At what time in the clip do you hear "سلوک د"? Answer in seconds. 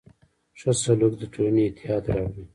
0.83-1.23